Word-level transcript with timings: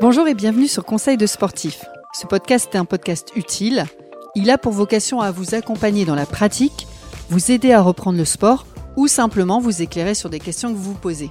Bonjour 0.00 0.26
et 0.28 0.34
bienvenue 0.34 0.66
sur 0.66 0.86
Conseil 0.86 1.18
de 1.18 1.26
sportif. 1.26 1.84
Ce 2.14 2.26
podcast 2.26 2.70
est 2.72 2.78
un 2.78 2.86
podcast 2.86 3.32
utile. 3.36 3.84
Il 4.34 4.48
a 4.48 4.56
pour 4.56 4.72
vocation 4.72 5.20
à 5.20 5.30
vous 5.30 5.54
accompagner 5.54 6.06
dans 6.06 6.14
la 6.14 6.24
pratique, 6.24 6.86
vous 7.28 7.50
aider 7.50 7.72
à 7.72 7.82
reprendre 7.82 8.16
le 8.16 8.24
sport 8.24 8.64
ou 8.96 9.08
simplement 9.08 9.60
vous 9.60 9.82
éclairer 9.82 10.14
sur 10.14 10.30
des 10.30 10.40
questions 10.40 10.70
que 10.70 10.78
vous 10.78 10.94
vous 10.94 10.98
posez. 10.98 11.30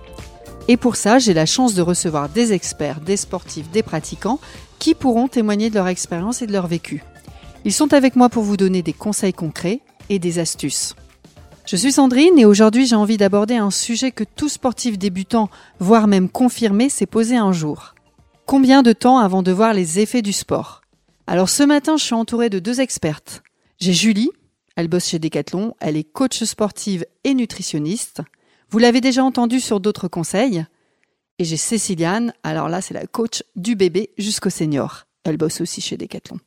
Et 0.67 0.77
pour 0.77 0.97
ça, 0.97 1.17
j'ai 1.17 1.33
la 1.33 1.47
chance 1.47 1.73
de 1.73 1.81
recevoir 1.81 2.29
des 2.29 2.53
experts, 2.53 3.01
des 3.01 3.17
sportifs, 3.17 3.71
des 3.71 3.81
pratiquants 3.81 4.39
qui 4.77 4.93
pourront 4.93 5.27
témoigner 5.27 5.71
de 5.71 5.75
leur 5.75 5.87
expérience 5.87 6.43
et 6.43 6.47
de 6.47 6.53
leur 6.53 6.67
vécu. 6.67 7.03
Ils 7.65 7.73
sont 7.73 7.91
avec 7.95 8.15
moi 8.15 8.29
pour 8.29 8.43
vous 8.43 8.55
donner 8.55 8.83
des 8.83 8.93
conseils 8.93 9.33
concrets 9.33 9.79
et 10.09 10.19
des 10.19 10.37
astuces. 10.37 10.93
Je 11.65 11.75
suis 11.75 11.93
Sandrine 11.93 12.37
et 12.37 12.45
aujourd'hui 12.45 12.85
j'ai 12.85 12.95
envie 12.95 13.17
d'aborder 13.17 13.55
un 13.55 13.71
sujet 13.71 14.11
que 14.11 14.23
tout 14.23 14.47
sportif 14.47 14.99
débutant, 14.99 15.49
voire 15.79 16.05
même 16.05 16.29
confirmé, 16.29 16.89
s'est 16.89 17.07
posé 17.07 17.35
un 17.35 17.51
jour. 17.51 17.95
Combien 18.49 18.81
de 18.81 18.93
temps 18.93 19.19
avant 19.19 19.43
de 19.43 19.51
voir 19.51 19.75
les 19.75 19.99
effets 19.99 20.23
du 20.23 20.33
sport 20.33 20.81
Alors 21.27 21.49
ce 21.49 21.61
matin, 21.61 21.97
je 21.97 22.03
suis 22.03 22.15
entourée 22.15 22.49
de 22.49 22.57
deux 22.57 22.81
expertes. 22.81 23.43
J'ai 23.79 23.93
Julie, 23.93 24.31
elle 24.75 24.87
bosse 24.87 25.05
chez 25.05 25.19
Decathlon, 25.19 25.75
elle 25.79 25.95
est 25.95 26.03
coach 26.03 26.43
sportive 26.43 27.05
et 27.23 27.35
nutritionniste. 27.35 28.23
Vous 28.71 28.79
l'avez 28.79 29.01
déjà 29.01 29.23
entendu 29.23 29.59
sur 29.59 29.79
d'autres 29.79 30.07
conseils. 30.07 30.65
Et 31.37 31.45
j'ai 31.45 31.57
Céciliane, 31.57 32.33
alors 32.41 32.69
là 32.69 32.81
c'est 32.81 32.95
la 32.95 33.05
coach 33.05 33.43
du 33.55 33.75
bébé 33.75 34.09
jusqu'au 34.17 34.49
senior. 34.49 35.03
Elle 35.25 35.37
bosse 35.37 35.61
aussi 35.61 35.79
chez 35.79 35.95
Decathlon. 35.95 36.39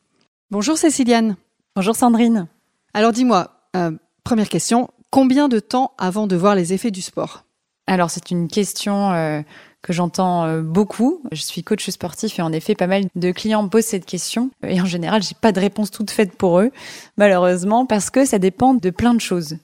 Bonjour 0.50 0.77
Céciliane. 0.77 1.37
Bonjour 1.77 1.95
Sandrine. 1.95 2.48
Alors 2.95 3.12
dis-moi, 3.12 3.69
euh, 3.77 3.92
première 4.25 4.48
question, 4.48 4.91
combien 5.11 5.48
de 5.48 5.61
temps 5.61 5.92
avant 5.98 6.27
de 6.27 6.34
voir 6.34 6.56
les 6.56 6.73
effets 6.73 6.91
du 6.91 7.00
sport? 7.00 7.45
Alors 7.87 8.11
c'est 8.11 8.33
une 8.33 8.48
question 8.48 9.12
euh, 9.12 9.42
que 9.82 9.92
j'entends 9.92 10.45
euh, 10.45 10.62
beaucoup. 10.62 11.20
Je 11.32 11.42
suis 11.42 11.62
coach 11.62 11.91
sportif 11.91 12.38
et 12.38 12.42
en 12.42 12.52
effet, 12.52 12.74
pas 12.74 12.86
mal 12.86 13.05
de 13.14 13.33
clients 13.33 13.69
posent 13.69 13.84
cette 13.84 14.06
question. 14.06 14.50
Et 14.66 14.80
en 14.80 14.86
général, 14.86 15.22
j'ai 15.22 15.34
pas 15.38 15.52
de 15.52 15.61
réponse 15.61 15.91
toute 15.91 16.11
faite 16.11 16.33
pour 16.33 16.61
eux, 16.61 16.70
malheureusement, 17.16 17.84
parce 17.84 18.08
que 18.08 18.25
ça 18.25 18.38
dépend 18.38 18.75
de 18.75 18.91
plein 18.91 19.12
de 19.12 19.20
choses. 19.20 19.56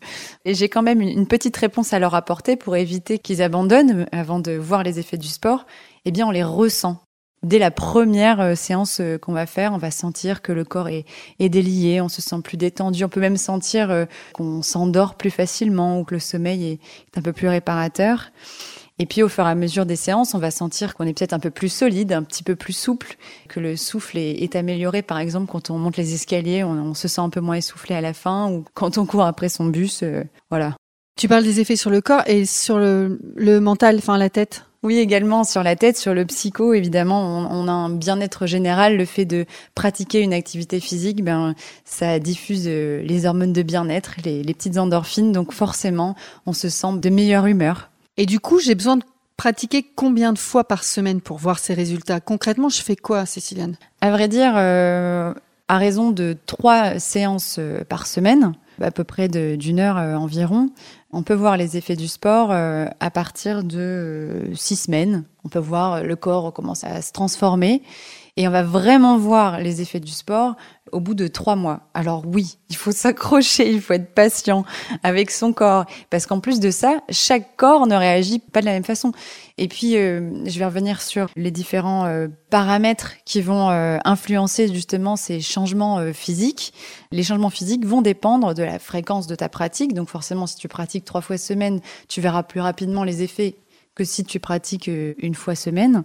Et 0.44 0.54
j'ai 0.54 0.68
quand 0.68 0.82
même 0.82 1.00
une 1.00 1.26
petite 1.26 1.56
réponse 1.56 1.92
à 1.92 2.00
leur 2.00 2.14
apporter 2.14 2.56
pour 2.56 2.76
éviter 2.76 3.18
qu'ils 3.18 3.42
abandonnent 3.42 4.06
avant 4.10 4.40
de 4.40 4.52
voir 4.52 4.82
les 4.82 4.98
effets 4.98 5.18
du 5.18 5.28
sport. 5.28 5.66
Eh 6.04 6.10
bien, 6.10 6.26
on 6.26 6.32
les 6.32 6.44
ressent. 6.44 7.00
Dès 7.44 7.60
la 7.60 7.70
première 7.70 8.40
euh, 8.40 8.54
séance 8.56 8.98
euh, 9.00 9.16
qu'on 9.16 9.32
va 9.32 9.46
faire, 9.46 9.72
on 9.72 9.78
va 9.78 9.92
sentir 9.92 10.42
que 10.42 10.50
le 10.50 10.64
corps 10.64 10.88
est, 10.88 11.04
est, 11.38 11.48
délié, 11.48 12.00
on 12.00 12.08
se 12.08 12.20
sent 12.20 12.40
plus 12.42 12.56
détendu, 12.56 13.04
on 13.04 13.08
peut 13.08 13.20
même 13.20 13.36
sentir 13.36 14.06
qu'on 14.32 14.62
s'endort 14.62 15.14
plus 15.14 15.30
facilement 15.30 16.00
ou 16.00 16.04
que 16.04 16.14
le 16.14 16.20
sommeil 16.20 16.64
est 16.64 17.18
un 17.18 17.22
peu 17.22 17.32
plus 17.32 17.46
réparateur. 17.46 18.32
Et 19.00 19.06
puis 19.06 19.22
au 19.22 19.28
fur 19.28 19.46
et 19.46 19.50
à 19.50 19.54
mesure 19.54 19.86
des 19.86 19.96
séances, 19.96 20.34
on 20.34 20.38
va 20.38 20.50
sentir 20.50 20.94
qu'on 20.94 21.04
est 21.04 21.16
peut-être 21.16 21.32
un 21.32 21.38
peu 21.38 21.50
plus 21.50 21.68
solide, 21.68 22.12
un 22.12 22.22
petit 22.22 22.42
peu 22.42 22.56
plus 22.56 22.72
souple, 22.72 23.16
que 23.48 23.60
le 23.60 23.76
souffle 23.76 24.18
est, 24.18 24.56
amélioré. 24.56 25.02
Par 25.02 25.18
exemple, 25.18 25.50
quand 25.50 25.70
on 25.70 25.78
monte 25.78 25.96
les 25.96 26.14
escaliers, 26.14 26.64
on, 26.64 26.94
se 26.94 27.06
sent 27.06 27.20
un 27.20 27.30
peu 27.30 27.40
moins 27.40 27.56
essoufflé 27.56 27.94
à 27.94 28.00
la 28.00 28.12
fin, 28.12 28.50
ou 28.50 28.64
quand 28.74 28.98
on 28.98 29.06
court 29.06 29.24
après 29.24 29.48
son 29.48 29.66
bus, 29.66 30.02
euh, 30.02 30.24
voilà. 30.50 30.74
Tu 31.16 31.28
parles 31.28 31.44
des 31.44 31.60
effets 31.60 31.76
sur 31.76 31.90
le 31.90 32.00
corps 32.00 32.22
et 32.26 32.44
sur 32.44 32.78
le, 32.78 33.18
mental, 33.60 33.96
enfin 33.98 34.18
la 34.18 34.30
tête 34.30 34.64
oui, 34.84 34.98
également 34.98 35.42
sur 35.42 35.64
la 35.64 35.74
tête, 35.74 35.98
sur 35.98 36.14
le 36.14 36.24
psycho, 36.24 36.72
évidemment, 36.72 37.48
on, 37.50 37.66
a 37.66 37.72
un 37.72 37.90
bien-être 37.90 38.46
général. 38.46 38.96
Le 38.96 39.06
fait 39.06 39.24
de 39.24 39.44
pratiquer 39.74 40.20
une 40.20 40.32
activité 40.32 40.78
physique, 40.78 41.24
ben, 41.24 41.56
ça 41.84 42.20
diffuse 42.20 42.66
euh, 42.68 43.02
les 43.02 43.26
hormones 43.26 43.52
de 43.52 43.62
bien-être, 43.62 44.12
les, 44.24 44.44
les 44.44 44.54
petites 44.54 44.78
endorphines. 44.78 45.32
Donc 45.32 45.52
forcément, 45.52 46.14
on 46.46 46.52
se 46.52 46.68
sent 46.68 46.98
de 46.98 47.10
meilleure 47.10 47.46
humeur. 47.46 47.90
Et 48.18 48.26
du 48.26 48.40
coup, 48.40 48.58
j'ai 48.58 48.74
besoin 48.74 48.96
de 48.96 49.04
pratiquer 49.36 49.86
combien 49.94 50.32
de 50.32 50.38
fois 50.38 50.64
par 50.64 50.82
semaine 50.82 51.20
pour 51.20 51.38
voir 51.38 51.60
ces 51.60 51.72
résultats? 51.72 52.18
Concrètement, 52.18 52.68
je 52.68 52.82
fais 52.82 52.96
quoi, 52.96 53.24
Céciliane? 53.26 53.76
À 54.00 54.10
vrai 54.10 54.26
dire, 54.26 54.54
euh, 54.56 55.32
à 55.68 55.78
raison 55.78 56.10
de 56.10 56.36
trois 56.46 56.98
séances 56.98 57.56
euh, 57.60 57.84
par 57.84 58.08
semaine, 58.08 58.54
à 58.80 58.90
peu 58.90 59.04
près 59.04 59.28
d'une 59.28 59.78
heure 59.78 59.98
euh, 59.98 60.16
environ, 60.16 60.70
on 61.12 61.22
peut 61.22 61.34
voir 61.34 61.56
les 61.56 61.76
effets 61.76 61.94
du 61.94 62.08
sport 62.08 62.50
à 62.50 63.10
partir 63.10 63.64
de 63.64 64.50
six 64.54 64.76
semaines. 64.76 65.24
On 65.44 65.48
peut 65.48 65.58
voir 65.58 66.02
le 66.02 66.16
corps 66.16 66.52
commencer 66.52 66.86
à 66.86 67.00
se 67.00 67.12
transformer 67.12 67.82
et 68.38 68.46
on 68.46 68.52
va 68.52 68.62
vraiment 68.62 69.18
voir 69.18 69.58
les 69.58 69.82
effets 69.82 69.98
du 69.98 70.12
sport 70.12 70.54
au 70.92 71.00
bout 71.00 71.14
de 71.14 71.26
trois 71.26 71.56
mois. 71.56 71.80
Alors 71.92 72.22
oui, 72.24 72.58
il 72.70 72.76
faut 72.76 72.92
s'accrocher, 72.92 73.68
il 73.68 73.80
faut 73.80 73.94
être 73.94 74.14
patient 74.14 74.64
avec 75.02 75.32
son 75.32 75.52
corps, 75.52 75.86
parce 76.08 76.24
qu'en 76.24 76.38
plus 76.38 76.60
de 76.60 76.70
ça, 76.70 77.00
chaque 77.10 77.56
corps 77.56 77.88
ne 77.88 77.96
réagit 77.96 78.38
pas 78.38 78.60
de 78.60 78.66
la 78.66 78.72
même 78.72 78.84
façon. 78.84 79.10
Et 79.58 79.66
puis, 79.66 79.96
euh, 79.96 80.30
je 80.46 80.56
vais 80.56 80.64
revenir 80.64 81.02
sur 81.02 81.26
les 81.34 81.50
différents 81.50 82.06
euh, 82.06 82.28
paramètres 82.48 83.14
qui 83.24 83.40
vont 83.40 83.70
euh, 83.70 83.98
influencer 84.04 84.72
justement 84.72 85.16
ces 85.16 85.40
changements 85.40 86.12
physiques. 86.12 86.72
Les 87.10 87.24
changements 87.24 87.50
physiques 87.50 87.84
vont 87.84 88.02
dépendre 88.02 88.54
de 88.54 88.62
la 88.62 88.78
fréquence 88.78 89.26
de 89.26 89.34
ta 89.34 89.48
pratique. 89.48 89.94
Donc 89.94 90.08
forcément, 90.08 90.46
si 90.46 90.54
tu 90.54 90.68
pratiques 90.68 91.04
trois 91.04 91.22
fois 91.22 91.38
semaine, 91.38 91.80
tu 92.06 92.20
verras 92.20 92.44
plus 92.44 92.60
rapidement 92.60 93.02
les 93.02 93.24
effets 93.24 93.56
que 93.96 94.04
si 94.04 94.22
tu 94.22 94.38
pratiques 94.38 94.86
une 94.86 95.34
fois 95.34 95.56
semaine. 95.56 96.04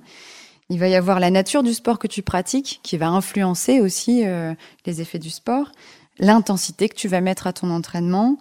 Il 0.74 0.80
va 0.80 0.88
y 0.88 0.96
avoir 0.96 1.20
la 1.20 1.30
nature 1.30 1.62
du 1.62 1.72
sport 1.72 2.00
que 2.00 2.08
tu 2.08 2.24
pratiques 2.24 2.80
qui 2.82 2.98
va 2.98 3.08
influencer 3.08 3.80
aussi 3.80 4.26
euh, 4.26 4.56
les 4.88 5.02
effets 5.02 5.20
du 5.20 5.30
sport, 5.30 5.72
l'intensité 6.18 6.90
que 6.90 6.96
tu 6.96 7.08
vas 7.08 7.22
mettre 7.22 7.46
à 7.46 7.54
ton 7.54 7.70
entraînement 7.70 8.40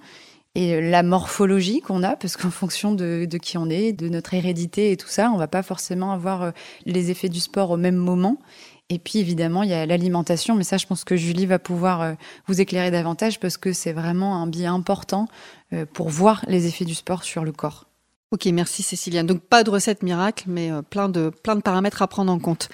et 0.54 0.80
la 0.80 1.02
morphologie 1.02 1.82
qu'on 1.82 2.02
a, 2.02 2.16
parce 2.16 2.38
qu'en 2.38 2.50
fonction 2.50 2.94
de, 2.94 3.26
qui 3.36 3.58
on 3.58 3.68
est, 3.68 3.92
de 3.92 4.08
notre 4.08 4.32
hérédité 4.32 4.92
et 4.92 4.96
tout 4.96 5.08
ça, 5.08 5.30
on 5.30 5.36
va 5.36 5.46
pas 5.46 5.62
forcément 5.62 6.10
avoir 6.10 6.42
euh, 6.42 6.50
les 6.86 7.10
effets 7.10 7.28
du 7.28 7.38
sport 7.38 7.70
au 7.70 7.76
même 7.76 7.96
moment. 7.96 8.38
Et 8.88 8.98
puis 8.98 9.18
évidemment, 9.18 9.62
il 9.62 9.68
y 9.68 9.74
a 9.74 9.84
l'alimentation, 9.84 10.54
mais 10.54 10.64
ça, 10.64 10.78
je 10.78 10.86
pense 10.86 11.04
que 11.04 11.16
Julie 11.16 11.44
va 11.44 11.58
pouvoir 11.58 12.00
euh, 12.00 12.14
vous 12.46 12.62
éclairer 12.62 12.90
davantage 12.90 13.40
parce 13.40 13.58
que 13.58 13.74
c'est 13.74 13.92
vraiment 13.92 14.40
un 14.40 14.46
biais 14.46 14.64
important 14.64 15.28
pour 15.92 16.08
voir 16.08 16.46
les 16.48 16.66
effets 16.66 16.86
du 16.86 16.94
sport 16.94 17.24
sur 17.24 17.44
le 17.44 17.52
corps. 17.52 17.91
Ok, 18.32 18.46
merci 18.46 18.82
Céciliane. 18.82 19.26
Donc 19.26 19.42
pas 19.42 19.62
de 19.62 19.68
recette 19.68 20.02
miracle, 20.02 20.44
mais 20.46 20.72
euh, 20.72 20.80
plein 20.80 21.10
de, 21.10 21.30
plein 21.42 21.54
de 21.54 21.60
paramètres 21.60 22.00
à 22.00 22.08
prendre 22.08 22.32
en 22.32 22.38
compte. 22.38 22.70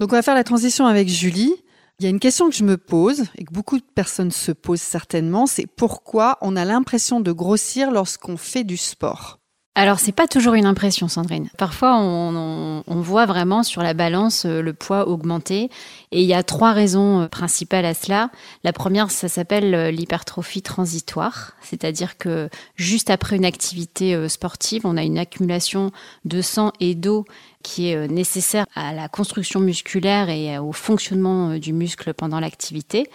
Donc 0.00 0.12
on 0.12 0.16
va 0.16 0.22
faire 0.22 0.34
la 0.34 0.44
transition 0.44 0.86
avec 0.86 1.08
Julie. 1.08 1.54
Il 1.98 2.04
y 2.04 2.06
a 2.06 2.10
une 2.10 2.20
question 2.20 2.50
que 2.50 2.54
je 2.54 2.62
me 2.62 2.76
pose 2.76 3.24
et 3.36 3.44
que 3.44 3.52
beaucoup 3.52 3.78
de 3.78 3.84
personnes 3.94 4.30
se 4.30 4.52
posent 4.52 4.82
certainement, 4.82 5.46
c'est 5.46 5.66
pourquoi 5.66 6.36
on 6.42 6.56
a 6.56 6.64
l'impression 6.66 7.20
de 7.20 7.32
grossir 7.32 7.90
lorsqu'on 7.90 8.36
fait 8.36 8.64
du 8.64 8.76
sport? 8.76 9.40
Alors, 9.78 10.00
c'est 10.00 10.10
pas 10.10 10.26
toujours 10.26 10.54
une 10.54 10.66
impression, 10.66 11.06
Sandrine. 11.06 11.50
Parfois, 11.56 12.00
on, 12.00 12.82
voit 13.00 13.26
vraiment 13.26 13.62
sur 13.62 13.80
la 13.80 13.94
balance 13.94 14.44
euh, 14.44 14.60
le 14.60 14.72
poids 14.72 15.06
augmenter. 15.06 15.70
Et 16.10 16.20
il 16.20 16.26
y 16.26 16.34
a 16.34 16.42
trois 16.42 16.72
raisons 16.72 17.20
euh, 17.20 17.26
principales 17.28 17.84
à 17.84 17.94
cela. 17.94 18.30
La 18.64 18.72
première, 18.72 19.12
ça 19.12 19.28
s'appelle 19.28 19.72
euh, 19.76 19.92
l'hypertrophie 19.92 20.62
transitoire. 20.62 21.52
C'est-à-dire 21.60 22.18
que 22.18 22.48
juste 22.74 23.08
après 23.08 23.36
une 23.36 23.44
activité 23.44 24.28
sportive, 24.28 24.82
on 24.84 24.96
a 24.96 25.04
une 25.04 25.16
accumulation 25.16 25.92
de 26.24 26.42
sang 26.42 26.72
et 26.80 26.96
d'eau 26.96 27.24
qui 27.62 27.90
est 27.90 28.08
nécessaire 28.08 28.66
à 28.74 28.92
la 28.92 29.08
construction 29.08 29.60
musculaire 29.60 30.28
et 30.28 30.58
au 30.58 30.72
fonctionnement 30.72 31.56
du 31.56 31.72
muscle 31.72 32.14
pendant 32.14 32.40
l'activité 32.40 33.08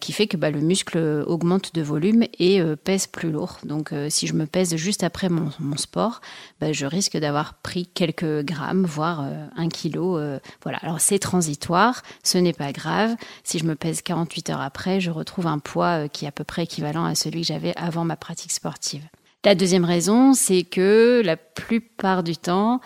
qui 0.00 0.12
fait 0.12 0.26
que 0.26 0.36
bah, 0.36 0.50
le 0.50 0.60
muscle 0.60 0.98
augmente 1.26 1.74
de 1.74 1.82
volume 1.82 2.24
et 2.38 2.60
euh, 2.60 2.76
pèse 2.76 3.06
plus 3.06 3.30
lourd. 3.30 3.58
Donc 3.64 3.92
euh, 3.92 4.08
si 4.10 4.26
je 4.26 4.34
me 4.34 4.46
pèse 4.46 4.76
juste 4.76 5.02
après 5.02 5.28
mon, 5.28 5.50
sport, 5.76 6.20
bah, 6.60 6.72
je 6.72 6.86
risque 6.86 7.16
d'avoir 7.16 7.54
pris 7.54 7.86
quelques 7.86 8.44
grammes, 8.44 8.84
voire 8.84 9.22
euh, 9.22 9.46
un 9.56 9.68
kilo. 9.68 10.20
voilà, 10.62 10.78
alors 10.82 11.00
c'est 11.00 11.18
transitoire, 11.18 12.02
ce 12.22 12.38
n'est 12.38 12.52
pas 12.52 12.72
grave. 12.72 13.16
Si 13.42 13.58
je 13.58 13.64
me 13.64 13.74
pèse 13.74 14.02
48 14.02 14.50
heures 14.50 14.60
après, 14.60 15.00
je 15.00 15.10
retrouve 15.10 15.46
un 15.46 15.58
poids 15.58 16.08
qui 16.08 16.24
est 16.24 16.28
à 16.28 16.32
peu 16.32 16.44
près 16.44 16.64
équivalent 16.64 17.04
à 17.04 17.14
celui 17.14 17.42
que 17.42 17.46
j'avais 17.46 17.74
avant 17.76 18.04
ma 18.04 18.16
pratique 18.16 18.52
sportive. 18.52 19.02
La 19.44 19.54
deuxième 19.54 19.84
raison, 19.84 20.34
c'est 20.34 20.64
que 20.64 21.22
la 21.24 21.36
plupart 21.36 22.22
du 22.22 22.36
temps, 22.36 22.80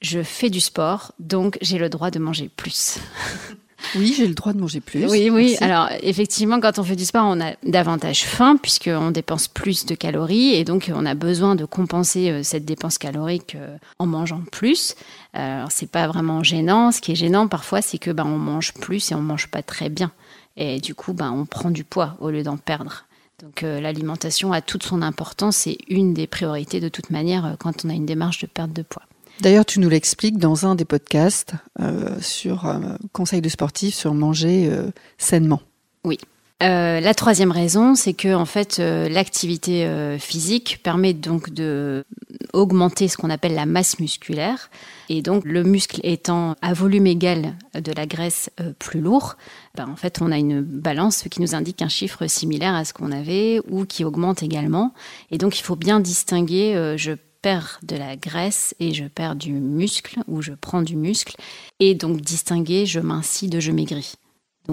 je 0.00 0.22
fais 0.22 0.50
du 0.50 0.60
sport, 0.60 1.12
donc 1.18 1.56
j'ai 1.60 1.78
le 1.78 1.88
droit 1.88 2.10
de 2.10 2.18
manger 2.18 2.48
plus. 2.48 2.98
Oui, 3.94 4.14
j'ai 4.16 4.26
le 4.26 4.34
droit 4.34 4.52
de 4.52 4.60
manger 4.60 4.80
plus. 4.80 5.06
Oui, 5.06 5.30
oui. 5.30 5.56
Alors, 5.60 5.88
effectivement, 6.02 6.60
quand 6.60 6.78
on 6.78 6.84
fait 6.84 6.96
du 6.96 7.04
sport, 7.04 7.24
on 7.26 7.40
a 7.40 7.54
davantage 7.64 8.24
faim 8.24 8.56
puisqu'on 8.56 9.10
dépense 9.10 9.48
plus 9.48 9.86
de 9.86 9.94
calories 9.94 10.54
et 10.54 10.64
donc 10.64 10.90
on 10.94 11.06
a 11.06 11.14
besoin 11.14 11.54
de 11.54 11.64
compenser 11.64 12.30
euh, 12.30 12.42
cette 12.42 12.64
dépense 12.64 12.98
calorique 12.98 13.56
euh, 13.56 13.76
en 13.98 14.06
mangeant 14.06 14.42
plus. 14.52 14.94
Euh, 15.36 15.58
alors, 15.58 15.72
c'est 15.72 15.90
pas 15.90 16.06
vraiment 16.06 16.42
gênant. 16.42 16.92
Ce 16.92 17.00
qui 17.00 17.12
est 17.12 17.16
gênant 17.16 17.48
parfois, 17.48 17.82
c'est 17.82 17.98
que 17.98 18.10
ben, 18.10 18.24
on 18.24 18.38
mange 18.38 18.72
plus 18.74 19.10
et 19.10 19.14
on 19.14 19.22
mange 19.22 19.48
pas 19.48 19.62
très 19.62 19.88
bien. 19.88 20.12
Et 20.56 20.80
du 20.80 20.94
coup, 20.94 21.12
ben, 21.12 21.32
on 21.32 21.46
prend 21.46 21.70
du 21.70 21.84
poids 21.84 22.16
au 22.20 22.30
lieu 22.30 22.42
d'en 22.42 22.56
perdre. 22.56 23.04
Donc 23.42 23.62
l'alimentation 23.62 24.52
a 24.52 24.60
toute 24.60 24.82
son 24.82 25.00
importance, 25.00 25.56
c'est 25.56 25.78
une 25.88 26.12
des 26.12 26.26
priorités 26.26 26.78
de 26.78 26.90
toute 26.90 27.08
manière 27.08 27.56
quand 27.58 27.86
on 27.86 27.88
a 27.88 27.94
une 27.94 28.04
démarche 28.04 28.40
de 28.40 28.46
perte 28.46 28.74
de 28.74 28.82
poids. 28.82 29.04
D'ailleurs, 29.40 29.64
tu 29.64 29.80
nous 29.80 29.88
l'expliques 29.88 30.38
dans 30.38 30.66
un 30.66 30.74
des 30.74 30.84
podcasts 30.84 31.54
euh, 31.80 32.20
sur 32.20 32.66
euh, 32.66 32.78
conseil 33.12 33.40
de 33.40 33.48
sportif 33.48 33.94
sur 33.94 34.12
manger 34.12 34.68
euh, 34.70 34.90
sainement. 35.16 35.62
Oui. 36.04 36.18
Euh, 36.62 37.00
la 37.00 37.14
troisième 37.14 37.50
raison, 37.50 37.94
c'est 37.94 38.12
que 38.12 38.34
en 38.34 38.44
fait, 38.44 38.76
l'activité 38.78 39.88
physique 40.18 40.80
permet 40.82 41.14
donc 41.14 41.48
de 41.48 42.04
augmenter 42.52 43.08
ce 43.08 43.16
qu'on 43.16 43.30
appelle 43.30 43.54
la 43.54 43.64
masse 43.64 43.98
musculaire. 43.98 44.68
Et 45.08 45.22
donc, 45.22 45.44
le 45.46 45.62
muscle 45.62 46.00
étant 46.02 46.56
à 46.60 46.74
volume 46.74 47.06
égal 47.06 47.54
de 47.72 47.92
la 47.92 48.04
graisse 48.04 48.50
plus 48.78 49.00
lourd, 49.00 49.36
ben, 49.74 49.88
en 49.88 49.96
fait, 49.96 50.20
on 50.20 50.30
a 50.30 50.36
une 50.36 50.60
balance 50.60 51.24
qui 51.30 51.40
nous 51.40 51.54
indique 51.54 51.80
un 51.80 51.88
chiffre 51.88 52.26
similaire 52.26 52.74
à 52.74 52.84
ce 52.84 52.92
qu'on 52.92 53.10
avait 53.10 53.62
ou 53.70 53.86
qui 53.86 54.04
augmente 54.04 54.42
également. 54.42 54.92
Et 55.30 55.38
donc, 55.38 55.58
il 55.58 55.62
faut 55.62 55.76
bien 55.76 55.98
distinguer. 55.98 56.94
je 56.98 57.12
perds 57.42 57.80
de 57.82 57.96
la 57.96 58.16
graisse 58.16 58.74
et 58.80 58.92
je 58.94 59.04
perds 59.04 59.36
du 59.36 59.52
muscle 59.52 60.20
ou 60.28 60.42
je 60.42 60.52
prends 60.52 60.82
du 60.82 60.96
muscle 60.96 61.36
et 61.78 61.94
donc 61.94 62.20
distinguer 62.20 62.86
je 62.86 63.00
mincis 63.00 63.48
de 63.48 63.60
je 63.60 63.72
maigris. 63.72 64.14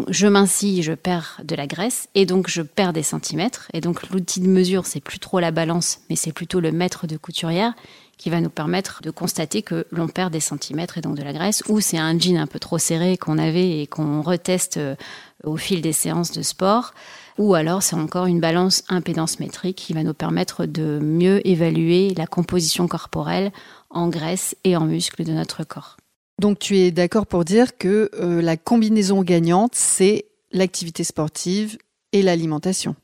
Je 0.10 0.28
mincis, 0.28 0.84
je 0.84 0.94
perds 0.94 1.42
de 1.44 1.56
la 1.56 1.68
graisse 1.68 2.10
et 2.16 2.26
donc 2.26 2.50
je 2.50 2.62
perds 2.62 2.94
des 2.94 3.04
centimètres. 3.04 3.68
Et 3.74 3.82
donc 3.82 4.10
l'outil 4.10 4.40
de 4.40 4.48
mesure, 4.48 4.86
c'est 4.86 5.00
plus 5.00 5.20
trop 5.20 5.40
la 5.40 5.52
balance, 5.52 6.00
mais 6.10 6.16
c'est 6.16 6.32
plutôt 6.32 6.60
le 6.60 6.72
mètre 6.72 7.08
de 7.08 7.18
couturière 7.18 7.74
qui 8.18 8.30
va 8.30 8.42
nous 8.42 8.50
permettre 8.50 9.02
de 9.04 9.12
constater 9.12 9.62
que 9.62 9.86
l'on 9.92 10.08
perd 10.08 10.34
des 10.34 10.40
centimètres 10.40 10.98
et 10.98 11.02
donc 11.02 11.16
de 11.16 11.24
la 11.24 11.34
graisse, 11.34 11.64
ou 11.70 11.80
c'est 11.80 12.00
un 12.00 12.18
jean 12.18 12.38
un 12.38 12.48
peu 12.48 12.60
trop 12.60 12.80
serré 12.80 13.16
qu'on 13.18 13.38
avait 13.38 13.82
et 13.82 13.88
qu'on 13.88 14.22
reteste 14.22 14.78
euh, 14.78 14.96
au 15.44 15.56
fil 15.56 15.82
des 15.82 15.94
séances 15.94 16.32
de 16.32 16.42
sport, 16.42 16.94
ou 17.38 17.54
alors 17.54 17.84
c'est 17.84 17.96
encore 17.96 18.26
une 18.26 18.40
balance 18.40 18.84
impédance 18.90 19.40
métrique 19.40 19.78
qui 19.78 19.94
va 19.94 20.04
nous 20.04 20.16
permettre 20.16 20.66
de 20.66 21.00
mieux 21.00 21.48
évaluer 21.48 22.14
la 22.16 22.26
composition 22.26 22.88
corporelle 22.88 23.52
en 23.92 24.10
graisse 24.10 24.56
et 24.64 24.76
en 24.76 24.86
muscles 24.86 25.24
de 25.24 25.34
notre 25.34 25.64
corps. 25.64 25.98
Donc 26.40 26.60
tu 26.60 26.78
es 26.78 26.92
d'accord 26.92 27.26
pour 27.26 27.46
dire 27.46 27.78
que 27.78 28.12
euh, 28.14 28.42
la 28.42 28.58
combinaison 28.58 29.24
gagnante, 29.24 29.74
c'est 29.74 30.26
l'activité 30.52 31.04
sportive 31.04 31.78
et 32.14 32.22
l'alimentation 32.22 32.96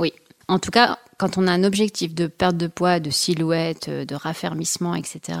Oui. 0.00 0.12
En 0.48 0.58
tout 0.58 0.70
cas, 0.70 0.98
quand 1.18 1.38
on 1.38 1.46
a 1.46 1.52
un 1.52 1.64
objectif 1.64 2.14
de 2.14 2.26
perte 2.26 2.56
de 2.56 2.66
poids, 2.66 3.00
de 3.00 3.10
silhouette, 3.10 3.88
euh, 3.88 4.04
de 4.04 4.14
raffermissement, 4.14 4.94
etc., 4.94 5.38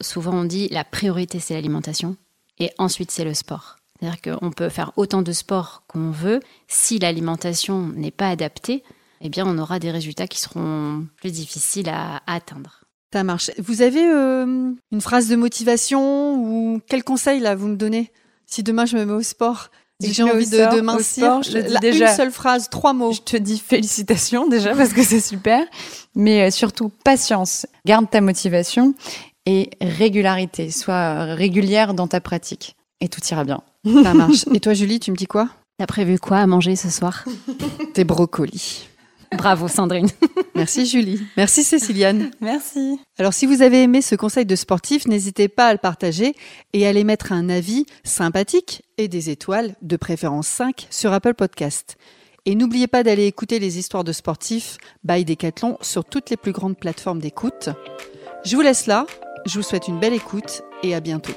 souvent 0.00 0.34
on 0.34 0.44
dit 0.44 0.68
la 0.68 0.84
priorité 0.84 1.40
c'est 1.40 1.54
l'alimentation 1.54 2.16
et 2.58 2.70
ensuite 2.78 3.10
c'est 3.10 3.24
le 3.24 3.34
sport. 3.34 3.76
C'est-à-dire 3.98 4.20
qu'on 4.20 4.50
peut 4.50 4.68
faire 4.68 4.92
autant 4.96 5.22
de 5.22 5.32
sport 5.32 5.84
qu'on 5.86 6.10
veut. 6.10 6.40
Si 6.68 6.98
l'alimentation 6.98 7.88
n'est 7.88 8.10
pas 8.10 8.28
adaptée, 8.28 8.82
eh 9.20 9.28
bien, 9.30 9.46
on 9.46 9.56
aura 9.56 9.78
des 9.78 9.90
résultats 9.90 10.26
qui 10.26 10.40
seront 10.40 11.06
plus 11.16 11.32
difficiles 11.32 11.88
à 11.88 12.22
atteindre. 12.26 12.83
Ça 13.14 13.22
marche. 13.22 13.52
Vous 13.58 13.80
avez 13.80 14.04
euh, 14.04 14.72
une 14.90 15.00
phrase 15.00 15.28
de 15.28 15.36
motivation 15.36 16.34
ou 16.34 16.80
quel 16.88 17.04
conseil 17.04 17.38
là 17.38 17.54
vous 17.54 17.68
me 17.68 17.76
donnez 17.76 18.10
si 18.44 18.64
demain 18.64 18.86
je 18.86 18.96
me 18.96 19.04
mets 19.04 19.12
au 19.12 19.22
sport 19.22 19.70
et 20.02 20.12
j'ai 20.12 20.24
envie 20.24 20.50
de, 20.50 20.80
mincir 20.80 21.40
je 21.44 21.52
te 21.52 21.58
dis 21.58 21.78
déjà, 21.78 22.10
une 22.10 22.16
seule 22.16 22.32
phrase, 22.32 22.68
trois 22.70 22.92
mots. 22.92 23.12
Je 23.12 23.20
te 23.20 23.36
dis 23.36 23.60
félicitations 23.60 24.48
déjà 24.48 24.74
parce 24.74 24.92
que 24.92 25.04
c'est 25.04 25.20
super, 25.20 25.64
mais 26.16 26.48
euh, 26.48 26.50
surtout 26.50 26.90
patience. 27.04 27.68
Garde 27.86 28.10
ta 28.10 28.20
motivation 28.20 28.94
et 29.46 29.70
régularité. 29.80 30.72
Sois 30.72 31.36
régulière 31.36 31.94
dans 31.94 32.08
ta 32.08 32.20
pratique 32.20 32.74
et 33.00 33.08
tout 33.08 33.20
ira 33.30 33.44
bien. 33.44 33.62
Ça 34.02 34.12
marche. 34.12 34.44
Et 34.52 34.58
toi 34.58 34.74
Julie, 34.74 34.98
tu 34.98 35.12
me 35.12 35.16
dis 35.16 35.28
quoi? 35.28 35.48
T'as 35.78 35.86
prévu 35.86 36.18
quoi 36.18 36.38
à 36.38 36.48
manger 36.48 36.74
ce 36.74 36.90
soir? 36.90 37.24
Des 37.94 38.02
brocolis. 38.02 38.88
Bravo 39.36 39.68
Sandrine. 39.68 40.08
Merci 40.54 40.86
Julie. 40.86 41.20
Merci 41.36 41.64
Céciliane. 41.64 42.30
Merci. 42.40 42.98
Alors 43.18 43.34
si 43.34 43.46
vous 43.46 43.62
avez 43.62 43.82
aimé 43.82 44.02
ce 44.02 44.14
conseil 44.14 44.46
de 44.46 44.56
sportif, 44.56 45.06
n'hésitez 45.06 45.48
pas 45.48 45.68
à 45.68 45.72
le 45.72 45.78
partager 45.78 46.34
et 46.72 46.86
à 46.86 46.90
aller 46.90 47.04
mettre 47.04 47.32
un 47.32 47.48
avis 47.48 47.86
sympathique 48.04 48.82
et 48.98 49.08
des 49.08 49.30
étoiles, 49.30 49.74
de 49.82 49.96
préférence 49.96 50.48
5, 50.48 50.86
sur 50.90 51.12
Apple 51.12 51.34
Podcast. 51.34 51.96
Et 52.46 52.54
n'oubliez 52.54 52.86
pas 52.86 53.02
d'aller 53.02 53.26
écouter 53.26 53.58
les 53.58 53.78
histoires 53.78 54.04
de 54.04 54.12
sportifs 54.12 54.76
by 55.02 55.24
Decathlon 55.24 55.78
sur 55.80 56.04
toutes 56.04 56.30
les 56.30 56.36
plus 56.36 56.52
grandes 56.52 56.78
plateformes 56.78 57.20
d'écoute. 57.20 57.70
Je 58.44 58.54
vous 58.54 58.62
laisse 58.62 58.86
là, 58.86 59.06
je 59.46 59.56
vous 59.56 59.62
souhaite 59.62 59.88
une 59.88 59.98
belle 59.98 60.14
écoute 60.14 60.62
et 60.82 60.94
à 60.94 61.00
bientôt. 61.00 61.32